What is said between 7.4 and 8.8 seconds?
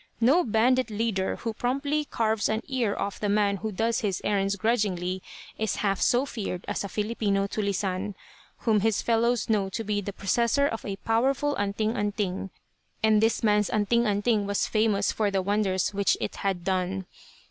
"tulisane" whom